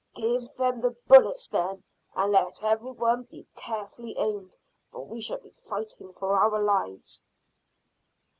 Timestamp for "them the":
0.55-0.95